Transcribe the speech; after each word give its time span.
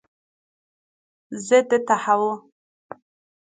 ضد 1.47 1.71
تهوع 1.87 2.33